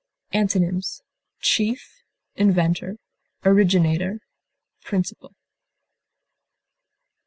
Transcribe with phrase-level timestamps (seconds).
[0.33, 1.03] Antonyms:
[1.41, 2.01] chief,
[2.35, 2.97] inventor,
[3.45, 4.19] originator,
[4.83, 5.35] principal.